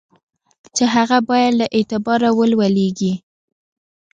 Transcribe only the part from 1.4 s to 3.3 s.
له اعتباره ولوېږي.